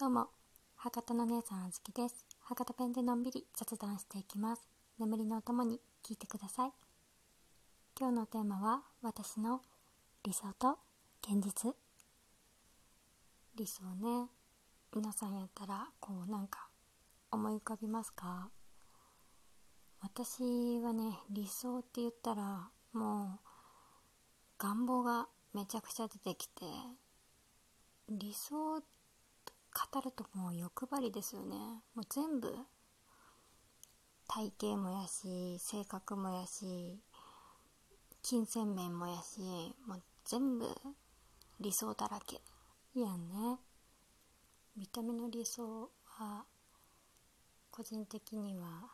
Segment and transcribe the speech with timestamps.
[0.00, 0.28] どうも、
[0.76, 2.24] 博多の姉さんあずきです。
[2.40, 4.66] 博多ペンでのんびり雑談していきます。
[4.98, 6.72] 眠りのお供に聞いてください。
[8.00, 9.60] 今日のテーマは、私の
[10.22, 10.78] 理想と
[11.22, 11.74] 現実。
[13.54, 14.30] 理想ね、
[14.96, 16.70] 皆さんやったら、こうなんか
[17.30, 18.48] 思い浮かびますか？
[20.00, 23.38] 私はね、理想って言ったら、もう、
[24.56, 26.64] 願望がめちゃくちゃ出てきて、
[28.08, 28.99] 理想って
[29.72, 31.56] 語るともう欲張りですよね。
[31.94, 32.52] もう全部
[34.26, 37.00] 体型もやし性格もやし
[38.22, 39.40] 金銭面もやし
[39.86, 40.66] もう全部
[41.60, 42.40] 理想だらけ。
[42.94, 43.58] いやね。
[44.76, 46.44] 見た目の理想は
[47.70, 48.90] 個人的には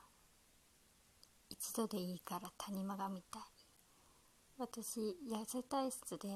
[1.49, 3.43] 一度でいいから谷間が見たい。
[4.59, 6.29] 私痩せ体質で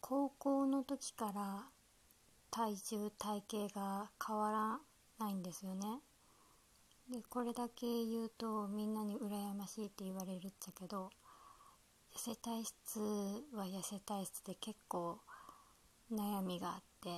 [0.00, 1.64] 高校の時から
[2.50, 6.00] 体重体型が変わらないんですよね。
[7.10, 11.10] でこれだけ言うとみんなに羨ましいって言われるっちゃけど
[12.14, 12.98] 痩せ体質
[13.54, 15.20] は痩せ体質で結構
[16.12, 17.10] 悩みがあって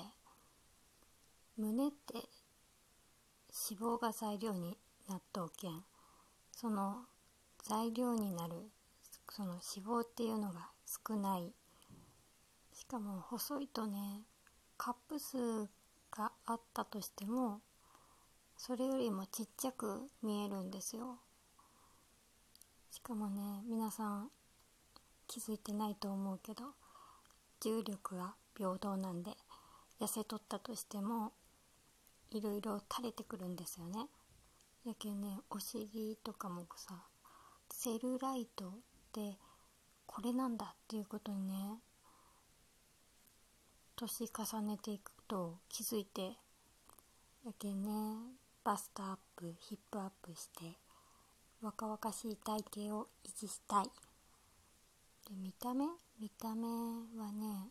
[1.57, 2.15] 胸って
[3.71, 4.77] 脂肪が材料に
[5.09, 5.85] なっとうけん。
[6.53, 7.05] その
[7.63, 8.55] 材料になる
[9.31, 10.71] その脂肪っていうのが
[11.07, 11.53] 少ない。
[12.73, 14.23] しかも細いとね
[14.79, 15.37] カップ数
[16.11, 17.61] があったとしても
[18.57, 21.19] それよりもちっちゃく見えるんですよ。
[22.91, 24.31] しかもね皆さん
[25.27, 26.65] 気づいてないと思うけど
[27.61, 29.33] 重力が平等なんで
[30.01, 31.33] 痩せとったとしても
[32.31, 34.07] いろいろ垂れてくるんですよね。
[34.85, 36.95] やけんねお尻とかもさ
[37.71, 38.71] セルライトっ
[39.13, 39.37] て
[40.07, 41.81] これなんだっていうことにね
[44.01, 46.23] 年重ねていくと気づいて
[47.45, 47.91] やけね
[48.63, 50.77] バストアップヒップアップして
[51.61, 53.87] 若々しい体型を維持したい。
[55.29, 55.85] で見た目
[56.21, 56.69] 見た目
[57.19, 57.71] はね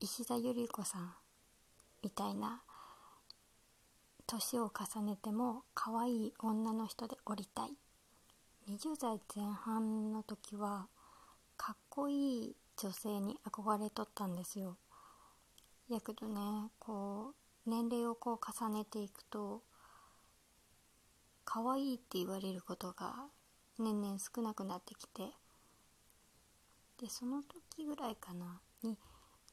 [0.00, 1.14] 石田ゆり子さん
[2.02, 2.60] みたいな
[4.26, 7.70] 年を重ねても可愛い女の人でおりたい。
[8.68, 10.88] 20代前半の時は
[11.56, 14.76] かっこいい女性に憧れとったんですよ。
[15.88, 17.34] やけどねこ
[17.66, 19.62] う年齢をこう重ねていくと
[21.44, 23.14] 可愛いって言われることが
[23.78, 25.22] 年々少なくなってきて
[27.00, 28.98] でその時ぐらいかなに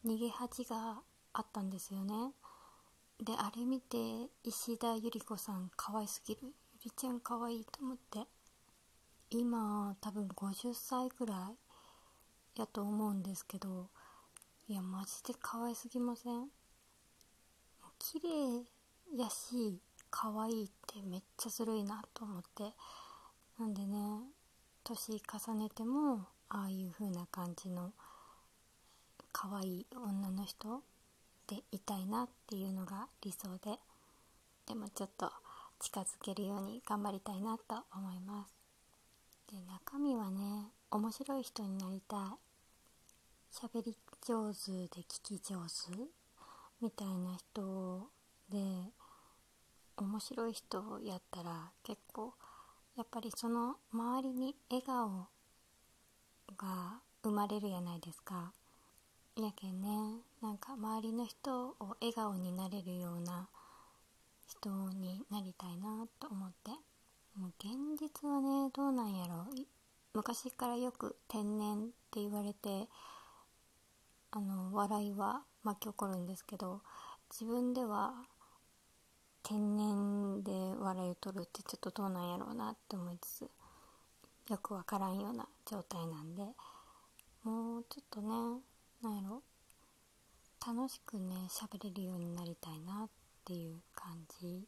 [0.05, 1.01] 逃げ恥が
[1.33, 2.13] あったんですよね。
[3.23, 3.97] であれ見て
[4.44, 6.41] 石田ゆり子さん可愛すぎる。
[6.44, 6.50] ゆ
[6.85, 8.19] りちゃん可愛いと思って
[9.29, 11.51] 今多分50歳ぐら
[12.55, 13.89] いやと思うんですけど
[14.69, 16.47] いやマジで可愛すぎません？
[18.00, 18.66] 綺麗
[19.22, 19.79] やし
[20.09, 22.72] 可愛いってめっちゃずるいなと思って。
[23.59, 23.97] なんでね
[24.84, 27.91] 年重ねてもああいう風な感じの
[29.31, 30.81] 可愛い女の人
[31.47, 33.78] でいたいなっていうのが理想で。
[34.66, 35.30] でもちょっと
[35.80, 38.53] 近づけるように頑張りたいなと思います。
[39.51, 42.19] で中身はね面白い人になりたい。
[43.53, 45.95] 喋り上手で聞き上手
[46.81, 48.09] みたいな人
[48.49, 48.57] で
[49.95, 52.33] 面白い人やったら結構
[52.97, 55.27] やっぱりその周りに笑顔
[56.57, 58.51] が生まれるやないですか。
[59.37, 59.87] やけんね
[60.41, 63.47] なんか周りの人を笑顔になれるような
[64.47, 66.71] 人になりたいなと思って。
[67.39, 69.45] もう現実はねどうなんやろ。
[70.15, 72.87] 昔からよく天然って言われて
[74.35, 76.81] あの笑いは巻き起こるんですけど
[77.29, 78.16] 自分では
[79.44, 83.41] 天然で笑いを取るってちょっとどうなんやろうなって思いつつ
[84.49, 86.41] よくわからんような状態なんで
[87.44, 88.27] もうちょっとね
[89.03, 89.44] なんやろ
[90.65, 93.09] 楽しくね喋れるようになりたいなっ
[93.45, 94.65] ていう感じ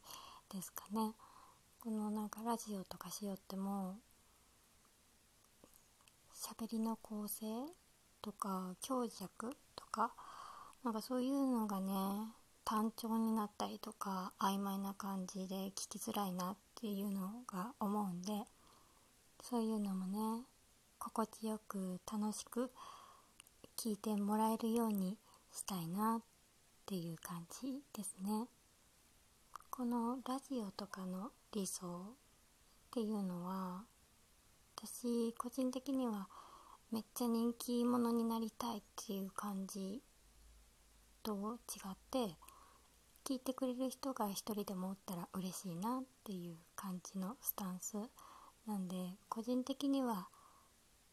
[0.48, 1.10] ですかね。
[1.80, 3.96] このなんかラジオとかしよっても
[6.32, 7.46] 喋りの構成
[8.26, 10.10] とか強弱とか
[10.82, 11.92] なんかそういうのがね
[12.64, 18.32] 単調になったりとか曖昧な感じで聞きづらいなっていうのが思うんで
[19.40, 20.42] そういうのもね
[20.98, 22.72] 心地よく楽しく
[23.78, 25.16] 聞いてもらえるように
[25.52, 26.22] したいなっ
[26.84, 28.48] ていう感じですね。
[29.70, 32.14] このラジオとかの理想っ
[32.90, 33.84] ていうのは
[34.76, 36.26] 私個人的には
[36.92, 40.00] めっちゃ人気者になりたいっていう感じ
[41.24, 42.36] と違って
[43.24, 47.96] 聞いてくれる人が一人でもおったら嬉しいなっていう感じのスタンス
[48.68, 48.94] なんで
[49.28, 50.28] 個人的には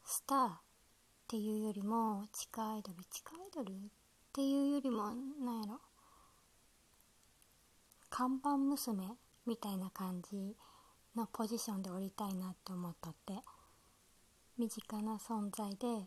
[0.04, 0.50] スターっ
[1.26, 3.76] ていうよりも地下アイドル地下アイドルっ
[4.32, 5.08] ていうよりも
[5.44, 5.80] なんやろ
[8.10, 10.56] 看板娘みたいな感じ
[11.16, 13.34] のポジションで降りたいなって思っとって。
[14.56, 16.06] 身近な存在で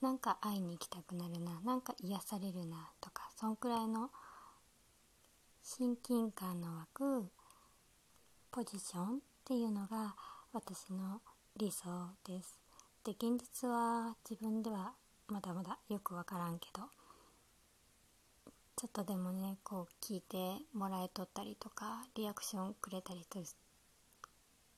[0.00, 4.10] なんか会いに行きたくなるななんか癒されるなとかそんくらいの
[5.62, 7.30] 親近感の湧く
[8.50, 10.14] ポジションっていうのが
[10.52, 11.20] 私の
[11.56, 12.58] 理想です。
[13.04, 14.92] で現実は自分では
[15.28, 16.82] まだまだよくわからんけど
[18.76, 20.36] ちょっとでもねこう聞いて
[20.72, 23.40] もらえとったりとかリアクションくれたりと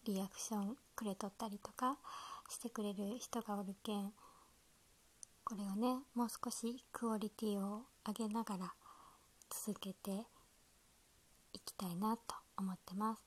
[0.04, 1.96] リアクションくれとったりとか
[2.48, 4.12] してくれる人がおるけん
[5.44, 8.74] これをねもう少しクオリティを上げながら
[9.50, 10.10] 続けて
[11.52, 13.22] いきたいなと思ってます。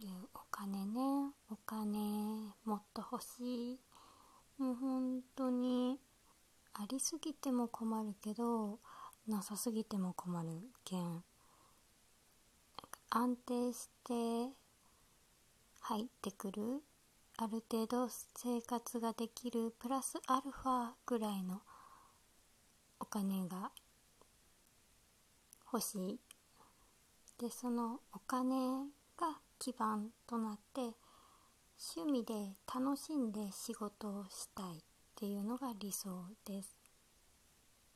[0.00, 1.00] でお金ね
[1.50, 1.98] お金
[2.64, 3.80] もっと欲しい。
[4.58, 5.98] もう本当に
[6.74, 8.78] ありすぎても困るけど
[9.26, 10.48] なさすぎても困る
[10.84, 11.22] けん
[13.10, 14.52] 安定して
[15.80, 16.62] 入ってくる
[17.38, 21.60] ある程度生活ができるプラスアルファぐらいの
[22.98, 23.70] お金が
[25.70, 26.20] 欲しい。
[27.38, 28.86] でそのお金
[29.18, 30.96] が基盤となって
[31.94, 34.80] 趣味で楽しんで仕事をしたいっ
[35.14, 36.08] ていうのが理想
[36.46, 36.74] です。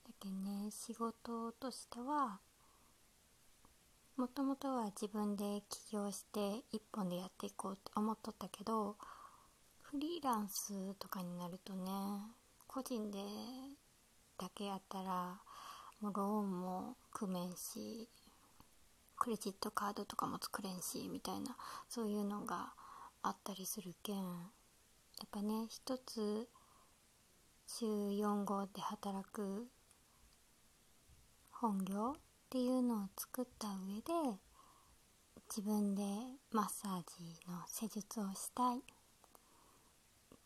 [0.06, 2.40] だけどね仕事としては
[4.18, 8.96] もともとは自分で起業して一本でやっていこうって思っとったけど
[9.90, 11.90] フリーランスとかになるとね
[12.68, 13.18] 個人で
[14.38, 15.40] だけやったら
[16.00, 18.08] もうローンも組めんし
[19.16, 21.56] クレジットカードとかも作れんしみたいな
[21.88, 22.72] そういうのが
[23.24, 24.22] あったりするけんや
[25.26, 26.46] っぱね一つ
[27.66, 29.66] 週4号で働く
[31.50, 34.38] 本業っていうのを作った上で
[35.48, 36.04] 自分で
[36.52, 38.99] マッサージの施術をしたい。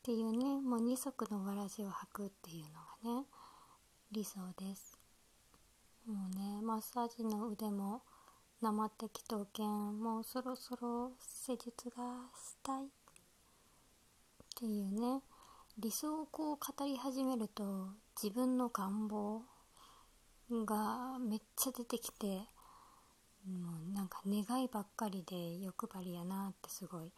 [0.05, 2.65] っていうねもう二足のわらじを履くっていう
[3.07, 3.27] のがね
[4.13, 4.99] 理想です。
[6.07, 8.03] もうねマッサージの腕も
[8.61, 12.87] なまってきとけんもうそろそろ施術がしたいっ
[14.55, 15.23] ていうね
[15.79, 17.87] 理想をこう語り始めると
[18.23, 19.41] 自分の願望
[20.67, 22.43] がめっちゃ出てきても
[23.91, 27.11] うなんか願いばっかりで欲張りやなってすごい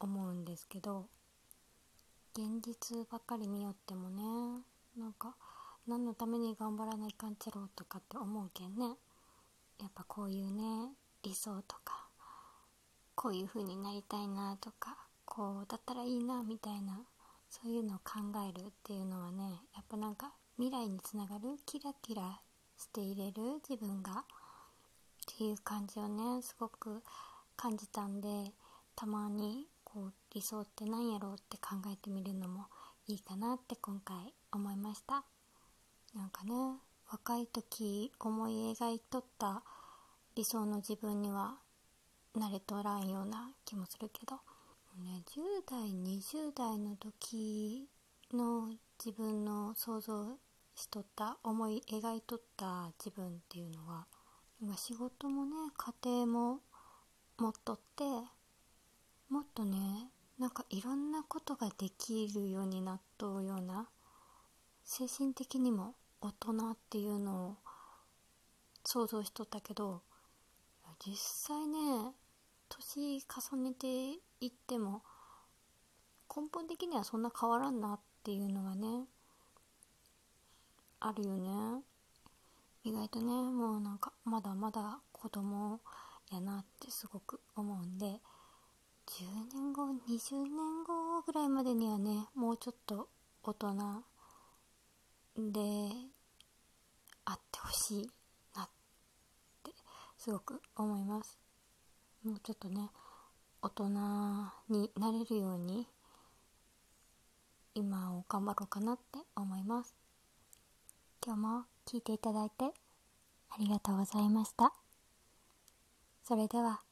[0.00, 1.06] 思うんですけど
[2.36, 4.22] 現実ばっかり見よってもね
[4.98, 5.34] なんか
[5.88, 8.88] 何のために頑張らないかんちゃろうとかって思うけんね。
[9.80, 10.90] やっぱこういうね
[11.22, 12.08] 理想とか
[13.14, 17.00] こういう風になりたいなとかこうだったらいいなみたいな
[17.48, 19.42] そういうのを考えるっていうのはね
[19.74, 22.40] やっぱなんか未来につながるキラキラ
[22.76, 24.24] していれる自分がっ
[25.38, 27.02] ていう感じをねすごく
[27.56, 28.52] 感じたんで
[28.94, 32.66] たまにこう理想って何やろうって考えてみるのも
[33.08, 35.24] いいかなって今回思いました。
[36.14, 36.52] なんかね
[37.10, 39.62] 若い時思い描いとった
[40.34, 41.54] 理想の自分には
[42.36, 44.34] 慣れとらんような気もするけど、
[45.02, 47.88] ね、10代20代の時
[48.34, 48.68] の
[49.02, 50.36] 自分の想像
[50.74, 54.04] しとった思い描いとった自分っていうのは
[54.60, 56.60] 今仕事もね家庭も
[57.38, 58.04] 持っとって
[59.28, 63.88] もっとねなんかいろんなことができるようになっとうような
[64.84, 67.56] 精神的にも大人っていうのを
[68.84, 70.02] 想像しとったけど
[71.04, 72.12] 実際ね
[72.68, 73.86] 年重ねて
[74.40, 75.02] いっても
[76.34, 79.06] 根本的にはそんな変わらんなっていうのはね
[81.00, 81.82] あるよね。
[82.84, 85.80] 意外とねもうなんかまだまだ子供
[86.30, 88.20] やなってすごく思うんで
[89.06, 93.08] 10年後20年後ぐらいまでにはねもうちょっと
[93.42, 93.74] 大人
[95.36, 95.60] で
[97.24, 98.10] あってほしい
[98.56, 98.68] なっ
[99.62, 99.70] て
[100.18, 101.38] すごく思います。
[102.24, 102.90] もうちょっとね
[103.62, 103.88] 大人
[104.68, 105.86] になれるように
[107.74, 109.94] 今を頑張ろうかなって思います。
[111.24, 112.64] 今日も聞いていただいて
[113.50, 114.72] ありがとうございました。
[116.24, 116.82] それでは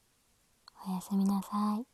[0.87, 1.94] おやすみなさい。